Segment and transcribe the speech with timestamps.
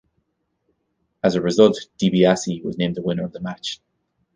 [1.23, 3.79] As a result, DiBiase was named the winner of the match.